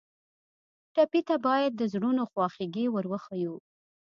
[0.93, 3.55] ټپي ته باید د زړونو خواخوږي ور وښیو.